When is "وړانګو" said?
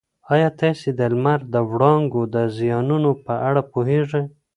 1.69-2.21